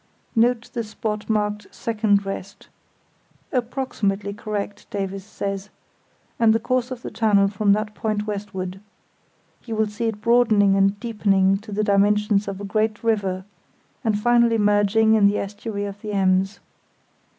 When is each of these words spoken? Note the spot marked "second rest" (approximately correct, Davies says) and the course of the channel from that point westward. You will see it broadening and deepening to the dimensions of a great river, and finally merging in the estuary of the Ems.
Note 0.35 0.71
the 0.73 0.83
spot 0.83 1.29
marked 1.29 1.67
"second 1.69 2.25
rest" 2.25 2.69
(approximately 3.51 4.33
correct, 4.33 4.89
Davies 4.89 5.23
says) 5.23 5.69
and 6.39 6.53
the 6.55 6.59
course 6.59 6.89
of 6.89 7.03
the 7.03 7.11
channel 7.11 7.47
from 7.47 7.73
that 7.73 7.93
point 7.93 8.25
westward. 8.25 8.79
You 9.65 9.75
will 9.75 9.85
see 9.85 10.05
it 10.07 10.19
broadening 10.19 10.75
and 10.75 10.99
deepening 10.99 11.57
to 11.59 11.71
the 11.71 11.83
dimensions 11.83 12.47
of 12.47 12.59
a 12.59 12.65
great 12.65 13.03
river, 13.03 13.45
and 14.03 14.17
finally 14.17 14.57
merging 14.57 15.13
in 15.13 15.27
the 15.27 15.37
estuary 15.37 15.85
of 15.85 16.01
the 16.01 16.13
Ems. 16.13 16.59